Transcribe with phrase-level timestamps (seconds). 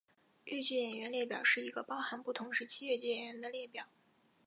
[0.45, 3.85] 越剧演员列表是一个包含不同时期越剧演员的列表。